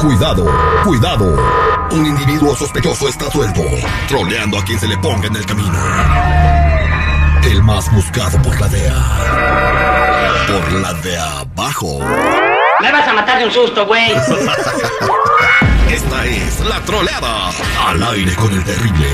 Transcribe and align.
Cuidado, 0.00 0.44
cuidado. 0.84 1.36
Un 1.90 2.06
individuo 2.06 2.54
sospechoso 2.54 3.08
está 3.08 3.30
suelto, 3.30 3.62
troleando 4.08 4.58
a 4.58 4.64
quien 4.64 4.78
se 4.78 4.86
le 4.86 4.98
ponga 4.98 5.26
en 5.26 5.36
el 5.36 5.46
camino. 5.46 5.78
El 7.42 7.62
más 7.62 7.90
buscado 7.92 8.40
por 8.42 8.60
la 8.60 8.68
DEA. 8.68 10.46
Por 10.48 10.72
la 10.72 10.92
de 10.94 11.18
abajo. 11.18 11.98
Me 12.80 12.92
vas 12.92 13.08
a 13.08 13.14
matar 13.14 13.38
de 13.38 13.46
un 13.46 13.52
susto, 13.52 13.86
güey. 13.86 14.12
Esta 15.90 16.26
es 16.26 16.60
la 16.60 16.80
troleada. 16.82 17.50
Al 17.86 18.02
aire 18.02 18.34
con 18.34 18.52
el 18.52 18.62
terrible. 18.64 19.06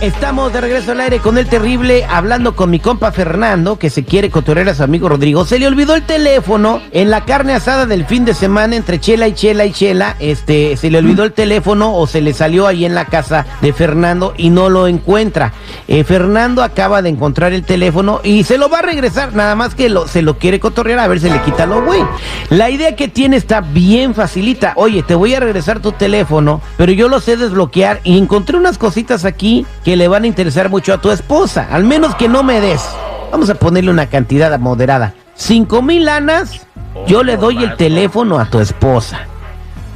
Estamos 0.00 0.50
de 0.50 0.62
regreso 0.62 0.92
al 0.92 1.00
aire 1.02 1.18
con 1.18 1.36
el 1.36 1.46
terrible, 1.46 2.06
hablando 2.06 2.56
con 2.56 2.70
mi 2.70 2.80
compa 2.80 3.12
Fernando, 3.12 3.78
que 3.78 3.90
se 3.90 4.02
quiere 4.02 4.30
cotorrear 4.30 4.70
a 4.70 4.74
su 4.74 4.82
amigo 4.82 5.10
Rodrigo. 5.10 5.44
Se 5.44 5.58
le 5.58 5.66
olvidó 5.66 5.94
el 5.94 6.04
teléfono 6.04 6.80
en 6.92 7.10
la 7.10 7.26
carne 7.26 7.52
asada 7.52 7.84
del 7.84 8.06
fin 8.06 8.24
de 8.24 8.32
semana 8.32 8.76
entre 8.76 8.98
Chela 8.98 9.28
y 9.28 9.34
Chela 9.34 9.66
y 9.66 9.72
Chela. 9.72 10.16
Este, 10.18 10.78
se 10.78 10.88
le 10.88 10.96
olvidó 10.96 11.24
el 11.24 11.32
teléfono 11.32 11.94
o 11.94 12.06
se 12.06 12.22
le 12.22 12.32
salió 12.32 12.66
ahí 12.66 12.86
en 12.86 12.94
la 12.94 13.04
casa 13.04 13.44
de 13.60 13.74
Fernando 13.74 14.32
y 14.38 14.48
no 14.48 14.70
lo 14.70 14.86
encuentra. 14.86 15.52
Eh, 15.86 16.02
Fernando 16.02 16.62
acaba 16.62 17.02
de 17.02 17.10
encontrar 17.10 17.52
el 17.52 17.64
teléfono 17.64 18.22
y 18.24 18.44
se 18.44 18.56
lo 18.56 18.70
va 18.70 18.78
a 18.78 18.82
regresar, 18.82 19.34
nada 19.34 19.54
más 19.54 19.74
que 19.74 19.90
lo, 19.90 20.08
se 20.08 20.22
lo 20.22 20.38
quiere 20.38 20.60
cotorrear 20.60 21.00
a 21.00 21.08
ver 21.08 21.20
si 21.20 21.28
le 21.28 21.42
quita 21.42 21.66
lo 21.66 21.84
güey. 21.84 22.00
La 22.48 22.70
idea 22.70 22.96
que 22.96 23.08
tiene 23.08 23.36
está 23.36 23.60
bien 23.60 24.14
facilita. 24.14 24.72
Oye, 24.76 25.02
te 25.02 25.14
voy 25.14 25.34
a 25.34 25.40
regresar 25.40 25.80
tu 25.80 25.92
teléfono, 25.92 26.62
pero 26.78 26.90
yo 26.90 27.10
lo 27.10 27.20
sé 27.20 27.36
desbloquear 27.36 28.00
y 28.02 28.16
encontré 28.16 28.56
unas 28.56 28.78
cositas 28.78 29.26
aquí 29.26 29.66
que 29.84 29.89
le 29.96 30.08
van 30.08 30.24
a 30.24 30.26
interesar 30.26 30.68
mucho 30.68 30.92
a 30.94 30.98
tu 30.98 31.10
esposa. 31.10 31.68
Al 31.70 31.84
menos 31.84 32.14
que 32.14 32.28
no 32.28 32.42
me 32.42 32.60
des. 32.60 32.82
Vamos 33.30 33.50
a 33.50 33.54
ponerle 33.54 33.90
una 33.90 34.06
cantidad 34.06 34.58
moderada. 34.58 35.14
Cinco 35.34 35.82
mil 35.82 36.04
lanas, 36.04 36.66
yo 37.06 37.22
le 37.22 37.36
doy 37.36 37.62
el 37.62 37.76
teléfono 37.76 38.38
a 38.38 38.46
tu 38.46 38.58
esposa. 38.58 39.20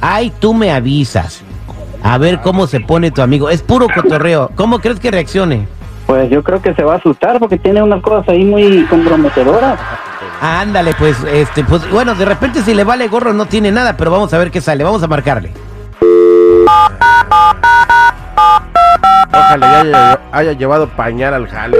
Ay, 0.01 0.31
tú 0.39 0.53
me 0.53 0.71
avisas. 0.71 1.41
A 2.03 2.17
ver 2.17 2.41
cómo 2.41 2.67
se 2.67 2.79
pone 2.79 3.11
tu 3.11 3.21
amigo. 3.21 3.49
Es 3.49 3.61
puro 3.61 3.87
cotorreo. 3.93 4.51
¿Cómo 4.55 4.79
crees 4.79 4.99
que 4.99 5.11
reaccione? 5.11 5.67
Pues 6.05 6.29
yo 6.29 6.43
creo 6.43 6.61
que 6.61 6.73
se 6.75 6.83
va 6.83 6.93
a 6.93 6.97
asustar 6.97 7.39
porque 7.39 7.57
tiene 7.57 7.81
unas 7.81 8.01
cosas 8.01 8.29
ahí 8.29 8.43
muy 8.43 8.85
comprometedoras. 8.85 9.79
Ándale, 10.41 10.93
pues, 10.99 11.17
este, 11.23 11.63
pues, 11.63 11.89
bueno, 11.89 12.13
de 12.13 12.25
repente 12.25 12.61
si 12.61 12.73
le 12.75 12.83
vale 12.83 13.07
gorro 13.07 13.33
no 13.33 13.47
tiene 13.47 13.71
nada, 13.71 13.97
pero 13.97 14.11
vamos 14.11 14.33
a 14.33 14.37
ver 14.37 14.51
qué 14.51 14.61
sale. 14.61 14.83
Vamos 14.83 15.01
a 15.01 15.07
marcarle. 15.07 15.51
Ojalá 19.31 19.67
ya 19.67 19.81
haya, 19.81 20.19
haya 20.31 20.51
llevado 20.53 20.87
pañal 20.87 21.33
al 21.33 21.47
jale. 21.47 21.77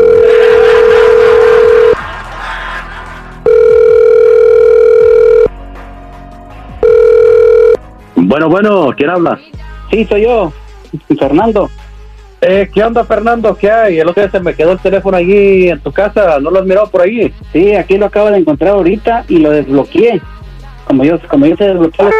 Bueno, 8.15 8.49
bueno, 8.49 8.93
¿quién 8.97 9.09
habla? 9.09 9.39
Sí, 9.91 10.05
soy 10.05 10.23
yo, 10.23 10.51
Fernando. 11.17 11.69
Eh, 12.41 12.69
¿Qué 12.73 12.83
onda, 12.83 13.03
Fernando? 13.05 13.55
¿Qué 13.55 13.71
hay? 13.71 13.99
El 13.99 14.09
otro 14.09 14.21
día 14.21 14.31
se 14.31 14.39
me 14.39 14.53
quedó 14.53 14.73
el 14.73 14.79
teléfono 14.79 15.17
allí 15.17 15.69
en 15.69 15.79
tu 15.79 15.91
casa. 15.91 16.39
¿No 16.39 16.51
lo 16.51 16.59
has 16.59 16.65
mirado 16.65 16.89
por 16.89 17.01
ahí? 17.01 17.33
Sí, 17.53 17.73
aquí 17.75 17.97
lo 17.97 18.07
acabo 18.07 18.29
de 18.29 18.37
encontrar 18.37 18.71
ahorita 18.73 19.25
y 19.27 19.39
lo 19.39 19.51
desbloqueé. 19.51 20.21
Como 20.85 21.03
yo, 21.03 21.17
como 21.27 21.45
yo 21.45 21.55
se 21.55 21.63
desbloqueó, 21.63 22.11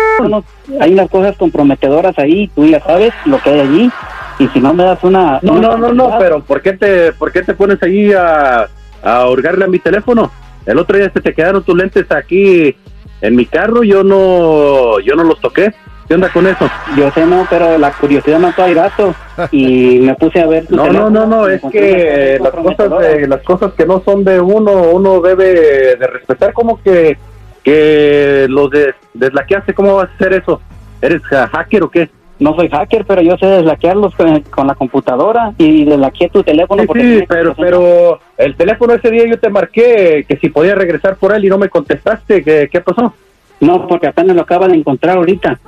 hay 0.79 0.94
unas 0.94 1.09
cosas 1.09 1.38
comprometedoras 1.38 2.18
ahí, 2.18 2.47
tú 2.56 2.66
ya 2.66 2.79
sabes 2.81 3.13
lo 3.25 3.38
que 3.40 3.50
hay 3.51 3.59
allí. 3.59 3.91
Y 4.40 4.47
si 4.50 4.59
no 4.59 4.73
me 4.73 4.84
das 4.84 5.03
una... 5.03 5.40
No, 5.41 5.53
una 5.53 5.69
no, 5.69 5.78
no, 5.78 5.94
no, 5.94 6.18
pero 6.19 6.41
¿por 6.41 6.62
qué 6.62 6.73
te, 6.73 7.13
por 7.13 7.31
qué 7.31 7.41
te 7.41 7.53
pones 7.53 7.81
allí 7.81 8.12
a, 8.13 8.68
a 9.03 9.29
hurgarle 9.29 9.66
a 9.66 9.69
mi 9.69 9.79
teléfono? 9.79 10.31
El 10.66 10.79
otro 10.79 10.97
día 10.97 11.09
se 11.12 11.22
te 11.22 11.34
quedaron 11.34 11.63
tus 11.63 11.75
lentes 11.75 12.12
aquí 12.12 12.75
en 13.22 13.35
mi 13.35 13.45
carro, 13.45 13.84
yo 13.84 14.03
no, 14.03 15.00
yo 15.00 15.16
no 15.16 15.24
los 15.24 15.40
toqué. 15.40 15.74
¿Qué 16.07 16.13
onda 16.13 16.29
con 16.29 16.45
eso? 16.45 16.69
Yo 16.95 17.09
sé, 17.12 17.25
no, 17.25 17.47
pero 17.50 17.79
la 17.79 17.91
curiosidad 17.91 18.40
mató 18.40 18.63
al 18.63 18.75
gato 18.75 19.16
y 19.51 20.00
me 20.01 20.13
puse 20.13 20.40
a 20.40 20.45
ver 20.45 20.68
tu 20.68 20.75
No, 20.75 20.84
no, 20.84 20.90
teléfono 20.91 21.09
no, 21.09 21.25
no, 21.25 21.47
es 21.47 21.62
que 21.72 22.40
las 22.40 22.51
cosas 22.51 23.00
de, 23.00 23.28
las 23.28 23.41
cosas 23.41 23.74
que 23.74 23.85
no 23.88 24.03
son 24.06 24.24
de 24.24 24.40
uno, 24.40 24.72
uno 24.91 25.19
debe 25.22 25.95
de 25.95 26.07
respetar. 26.07 26.53
como 26.53 26.79
que, 26.84 27.18
que 27.63 28.45
los 28.50 28.69
de, 28.69 28.94
deslaqueaste? 29.16 29.74
¿Cómo 29.74 29.95
vas 29.95 30.09
a 30.09 30.13
hacer 30.13 30.34
eso? 30.34 30.62
¿Eres 31.01 31.24
hacker 31.24 31.84
o 31.84 31.90
qué? 31.90 32.09
No 32.38 32.53
soy 32.56 32.68
hacker, 32.69 33.06
pero 33.06 33.22
yo 33.22 33.38
sé 33.38 33.46
deslaquearlos 33.46 34.13
con, 34.16 34.41
con 34.41 34.68
la 34.68 34.75
computadora 34.75 35.53
y 35.57 35.85
deslaqueé 35.85 36.29
tu 36.29 36.44
teléfono. 36.44 36.81
Sí, 36.81 36.88
porque 36.88 37.03
sí, 37.03 37.09
tiene 37.09 37.25
pero, 37.28 37.56
pero 37.56 38.19
el 38.38 38.56
teléfono 38.56 38.94
ese 38.94 39.09
día 39.09 39.25
yo 39.25 39.40
te 39.40 39.50
marqué 39.50 40.25
que 40.28 40.35
si 40.38 40.50
podía 40.50 40.75
regresar 40.75 41.16
por 41.16 41.34
él 41.34 41.45
y 41.45 41.50
no 41.50 41.57
me 41.57 41.69
contestaste. 41.69 42.44
¿Qué, 42.44 42.68
qué 42.72 42.81
pasó? 42.81 43.13
No, 43.62 43.88
porque 43.88 44.07
apenas 44.07 44.35
lo 44.35 44.41
acaba 44.41 44.68
de 44.68 44.75
encontrar 44.75 45.18
ahorita. 45.18 45.59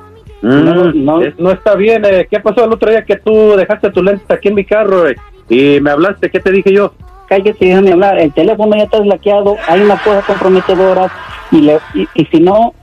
No, 0.41 0.91
Mm, 0.94 1.03
no. 1.06 1.19
no 1.38 1.51
está 1.51 1.73
bien. 1.75 2.03
eh, 2.06 2.27
¿Qué 2.29 2.39
pasó 2.39 2.66
el 2.66 2.72
otro 2.73 2.91
día 2.91 3.03
que 3.06 3.16
tú 3.16 3.56
dejaste 3.56 3.89
tus 3.89 4.03
lentes 4.03 4.29
aquí 4.29 4.50
en 4.50 4.56
mi 4.56 4.66
carro 4.66 5.07
eh, 5.09 5.16
y 5.50 5.79
me 5.79 5.89
hablaste? 5.91 6.29
¿Qué 6.29 6.39
te 6.39 6.51
dije 6.51 6.72
yo? 6.73 6.94
Cállate, 7.27 7.66
déjame 7.66 7.94
hablar. 7.94 8.19
El 8.19 8.31
teléfono 8.33 8.75
ya 8.77 8.83
está 8.83 9.00
deslaqueado, 9.00 9.56
hay 9.67 9.81
unas 9.81 10.01
cosas 10.01 10.23
comprometedoras 10.25 11.11
y, 11.51 11.61
le, 11.61 11.79
y, 11.95 12.07
y 12.13 12.25
si 12.25 12.39
no 12.39 12.73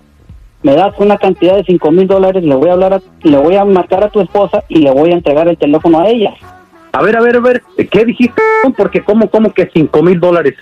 me 0.64 0.74
das 0.74 0.92
una 0.98 1.16
cantidad 1.18 1.54
de 1.56 1.62
cinco 1.64 1.92
mil 1.92 2.08
dólares, 2.08 2.42
le 2.42 2.54
voy 2.56 2.70
a 2.70 2.72
hablar, 2.72 2.94
a- 2.94 3.02
le 3.22 3.36
voy 3.36 3.54
a 3.54 3.64
marcar 3.64 4.02
a 4.02 4.08
tu 4.08 4.20
esposa 4.20 4.64
y 4.68 4.78
le 4.80 4.90
voy 4.90 5.10
a 5.10 5.14
entregar 5.14 5.46
el 5.46 5.56
teléfono 5.56 6.00
a 6.00 6.08
ella. 6.08 6.34
A 6.92 7.02
ver, 7.02 7.16
a 7.16 7.20
ver, 7.20 7.36
a 7.36 7.40
ver, 7.40 7.62
¿qué 7.90 8.04
dijiste? 8.04 8.40
Porque 8.76 9.02
¿cómo, 9.02 9.28
cómo 9.30 9.52
que 9.52 9.68
cinco 9.72 10.02
mil 10.02 10.18
dólares? 10.18 10.54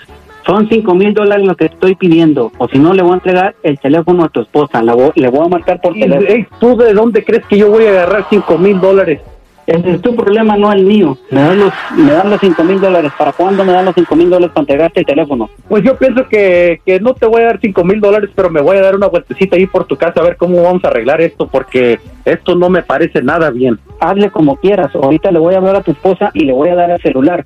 Son 0.44 0.68
cinco 0.68 0.94
mil 0.94 1.14
dólares 1.14 1.46
lo 1.46 1.54
que 1.54 1.66
estoy 1.66 1.94
pidiendo, 1.94 2.50
o 2.58 2.66
si 2.68 2.78
no 2.78 2.92
le 2.94 3.02
voy 3.02 3.12
a 3.12 3.14
entregar 3.14 3.54
el 3.62 3.78
teléfono 3.78 4.24
a 4.24 4.28
tu 4.28 4.40
esposa, 4.40 4.82
la 4.82 4.94
voy- 4.94 5.12
le 5.14 5.28
voy 5.28 5.46
a 5.46 5.48
marcar 5.48 5.80
por 5.80 5.92
teléfono. 5.94 6.26
ey, 6.28 6.46
¿Tú 6.58 6.76
de 6.76 6.92
dónde 6.94 7.24
crees 7.24 7.46
que 7.46 7.56
yo 7.58 7.70
voy 7.70 7.86
a 7.86 7.90
agarrar 7.90 8.26
cinco 8.28 8.58
mil 8.58 8.80
dólares? 8.80 9.20
Ese 9.66 9.90
es 9.92 10.02
tu 10.02 10.16
problema, 10.16 10.56
no 10.56 10.72
el 10.72 10.84
mío. 10.84 11.16
Me 11.30 11.40
dan 11.40 11.58
los, 11.60 11.72
me 11.96 12.10
dan 12.10 12.30
los 12.30 12.40
cinco 12.40 12.64
mil 12.64 12.80
dólares. 12.80 13.12
¿Para 13.16 13.32
cuándo 13.32 13.64
me 13.64 13.72
dan 13.72 13.84
los 13.84 13.94
cinco 13.94 14.16
mil 14.16 14.28
dólares 14.28 14.50
para 14.52 14.62
entregarte 14.62 15.00
el 15.00 15.06
teléfono? 15.06 15.48
Pues 15.68 15.84
yo 15.84 15.96
pienso 15.96 16.26
que, 16.28 16.80
que 16.84 16.98
no 16.98 17.14
te 17.14 17.26
voy 17.26 17.42
a 17.42 17.46
dar 17.46 17.60
cinco 17.60 17.84
mil 17.84 18.00
dólares, 18.00 18.30
pero 18.34 18.50
me 18.50 18.60
voy 18.60 18.78
a 18.78 18.82
dar 18.82 18.96
una 18.96 19.06
vueltecita 19.06 19.56
ahí 19.56 19.66
por 19.66 19.84
tu 19.84 19.96
casa 19.96 20.20
a 20.20 20.24
ver 20.24 20.36
cómo 20.36 20.60
vamos 20.62 20.84
a 20.84 20.88
arreglar 20.88 21.20
esto, 21.20 21.46
porque 21.46 22.00
esto 22.24 22.56
no 22.56 22.70
me 22.70 22.82
parece 22.82 23.22
nada 23.22 23.50
bien. 23.50 23.78
hazle 24.00 24.30
como 24.30 24.56
quieras. 24.56 24.92
Ahorita 24.94 25.30
le 25.30 25.38
voy 25.38 25.54
a 25.54 25.58
hablar 25.58 25.76
a 25.76 25.82
tu 25.82 25.92
esposa 25.92 26.30
y 26.34 26.44
le 26.44 26.52
voy 26.52 26.68
a 26.70 26.74
dar 26.74 26.90
el 26.90 27.00
celular. 27.00 27.44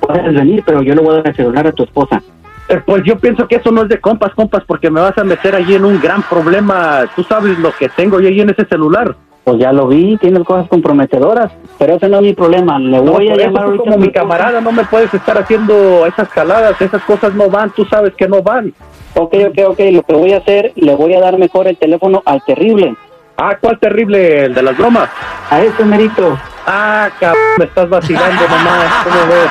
Puedes 0.00 0.34
venir, 0.34 0.62
pero 0.66 0.82
yo 0.82 0.94
le 0.94 1.00
voy 1.00 1.14
a 1.14 1.16
dar 1.18 1.28
el 1.28 1.36
celular 1.36 1.66
a 1.66 1.72
tu 1.72 1.84
esposa. 1.84 2.22
Eh, 2.68 2.80
Pues 2.84 3.02
yo 3.04 3.18
pienso 3.18 3.48
que 3.48 3.56
eso 3.56 3.70
no 3.72 3.82
es 3.84 3.88
de 3.88 3.98
compas, 3.98 4.34
compas, 4.34 4.62
porque 4.66 4.90
me 4.90 5.00
vas 5.00 5.16
a 5.16 5.24
meter 5.24 5.54
allí 5.54 5.74
en 5.74 5.86
un 5.86 6.00
gran 6.00 6.22
problema. 6.22 7.04
Tú 7.16 7.22
sabes 7.24 7.58
lo 7.58 7.72
que 7.72 7.88
tengo 7.88 8.20
yo 8.20 8.28
ahí 8.28 8.40
en 8.40 8.50
ese 8.50 8.66
celular. 8.66 9.16
Pues 9.46 9.60
ya 9.60 9.72
lo 9.72 9.86
vi, 9.86 10.16
tiene 10.16 10.42
cosas 10.42 10.66
comprometedoras, 10.68 11.52
pero 11.78 11.94
ese 11.94 12.08
no 12.08 12.16
es 12.16 12.22
mi 12.24 12.34
problema. 12.34 12.80
Le 12.80 13.00
No, 13.00 13.12
voy 13.12 13.28
a 13.28 13.30
por 13.30 13.40
eso 13.40 13.46
llamar 13.48 13.64
ahorita 13.66 13.84
como 13.84 13.94
a 13.94 13.98
mi 13.98 14.10
camarada 14.10 14.60
no 14.60 14.72
me 14.72 14.84
puedes 14.86 15.14
estar 15.14 15.38
haciendo 15.38 16.04
esas 16.04 16.28
jaladas, 16.30 16.80
esas 16.80 17.00
cosas 17.04 17.32
no 17.32 17.48
van, 17.48 17.70
tú 17.70 17.84
sabes 17.84 18.12
que 18.14 18.26
no 18.26 18.42
van. 18.42 18.74
Ok, 19.14 19.34
ok, 19.50 19.58
ok, 19.68 19.78
lo 19.92 20.02
que 20.02 20.14
voy 20.14 20.32
a 20.32 20.38
hacer, 20.38 20.72
le 20.74 20.96
voy 20.96 21.14
a 21.14 21.20
dar 21.20 21.38
mejor 21.38 21.68
el 21.68 21.76
teléfono 21.76 22.24
al 22.26 22.42
terrible. 22.44 22.96
Ah, 23.36 23.56
¿cuál 23.60 23.78
terrible? 23.78 24.46
El 24.46 24.54
de 24.54 24.62
las 24.64 24.76
bromas. 24.76 25.10
A 25.48 25.60
ese 25.60 25.84
merito. 25.84 26.36
Ah, 26.66 27.08
cabrón, 27.20 27.42
me 27.58 27.64
estás 27.66 27.88
vacilando 27.88 28.42
nomás, 28.48 29.04
¿cómo 29.04 29.26
ves? 29.28 29.50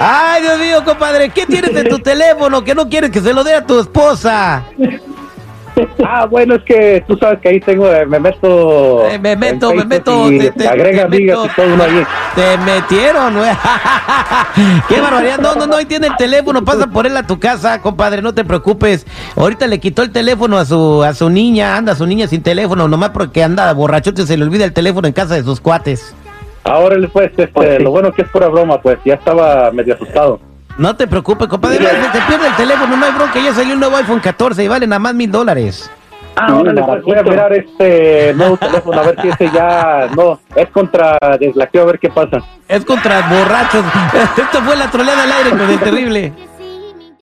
Ay, 0.00 0.42
Dios 0.42 0.58
mío, 0.58 0.84
compadre, 0.84 1.28
¿qué 1.30 1.46
tienes 1.46 1.76
en 1.76 1.88
tu 1.88 2.00
teléfono 2.00 2.64
que 2.64 2.74
no 2.74 2.88
quieres 2.88 3.10
que 3.12 3.20
se 3.20 3.32
lo 3.32 3.44
dé 3.44 3.54
a 3.54 3.64
tu 3.64 3.78
esposa? 3.78 4.64
Ah, 6.04 6.26
bueno, 6.26 6.54
es 6.56 6.62
que 6.64 7.04
tú 7.06 7.16
sabes 7.18 7.40
que 7.40 7.48
ahí 7.50 7.60
tengo, 7.60 7.86
eh, 7.92 8.06
me 8.06 8.18
meto... 8.20 9.06
Eh, 9.08 9.18
me 9.18 9.36
meto, 9.36 9.74
me 9.74 9.84
meto, 9.84 10.30
y 10.30 10.38
te- 10.38 10.50
te- 10.52 10.68
agrega 10.68 10.98
te 10.98 11.02
amigas 11.16 11.38
meto. 11.38 11.52
y 11.52 11.56
todo 11.56 11.74
uno 11.74 11.82
ahí. 11.84 12.06
Te 12.34 12.58
metieron, 12.58 13.34
güey. 13.36 13.50
Qué 14.88 15.00
barbaridad. 15.00 15.38
No, 15.38 15.54
no, 15.54 15.66
no, 15.66 15.76
ahí 15.76 15.84
tiene 15.84 16.06
el 16.08 16.16
teléfono. 16.16 16.64
Pasa 16.64 16.86
por 16.86 17.06
él 17.06 17.16
a 17.16 17.26
tu 17.26 17.38
casa, 17.38 17.80
compadre, 17.80 18.22
no 18.22 18.34
te 18.34 18.44
preocupes. 18.44 19.06
Ahorita 19.36 19.66
le 19.66 19.78
quitó 19.80 20.02
el 20.02 20.10
teléfono 20.10 20.56
a 20.58 20.64
su 20.64 21.02
a 21.02 21.14
su 21.14 21.30
niña, 21.30 21.76
anda 21.76 21.94
su 21.94 22.06
niña 22.06 22.26
sin 22.28 22.42
teléfono, 22.42 22.88
nomás 22.88 23.10
porque 23.10 23.42
anda 23.42 23.72
borrachote 23.72 24.26
se 24.26 24.36
le 24.36 24.44
olvida 24.44 24.64
el 24.64 24.72
teléfono 24.72 25.06
en 25.06 25.12
casa 25.14 25.34
de 25.34 25.42
sus 25.42 25.60
cuates. 25.60 26.14
Ahora 26.64 26.96
pues, 27.12 27.30
este, 27.30 27.48
Pues 27.48 27.76
sí. 27.78 27.82
lo 27.82 27.90
bueno 27.90 28.12
que 28.12 28.22
es 28.22 28.28
pura 28.28 28.48
broma, 28.48 28.80
pues, 28.80 28.98
ya 29.04 29.14
estaba 29.14 29.70
medio 29.70 29.94
asustado. 29.94 30.40
No 30.78 30.94
te 30.94 31.08
preocupes, 31.08 31.48
compadre. 31.48 31.78
Se 31.78 31.84
te 31.84 32.20
pierde 32.26 32.46
el 32.46 32.56
teléfono, 32.56 32.96
no 32.96 33.04
hay 33.04 33.12
bronca. 33.12 33.40
Ya 33.40 33.52
salió 33.52 33.74
un 33.74 33.80
nuevo 33.80 33.96
iPhone 33.96 34.20
14 34.20 34.62
y 34.62 34.68
vale 34.68 34.86
nada 34.86 35.00
más 35.00 35.14
mil 35.14 35.30
dólares. 35.30 35.90
Ah, 36.36 36.54
órale, 36.54 36.80
pues 36.84 37.02
voy 37.02 37.18
a 37.18 37.22
mirar 37.24 37.52
este 37.52 38.32
nuevo 38.34 38.56
teléfono, 38.56 39.00
a 39.00 39.02
ver 39.02 39.20
si 39.20 39.28
ese 39.28 39.50
ya, 39.50 40.08
no, 40.16 40.38
es 40.54 40.68
contra 40.68 41.18
deslaqueo, 41.40 41.82
a 41.82 41.86
ver 41.86 41.98
qué 41.98 42.08
pasa. 42.10 42.38
Es 42.68 42.84
contra 42.84 43.28
borrachos. 43.28 43.84
Esto 44.36 44.62
fue 44.62 44.76
la 44.76 44.88
troleada 44.88 45.24
al 45.24 45.32
aire 45.32 45.50
con 45.50 45.68
el 45.68 45.80
terrible. 45.80 46.32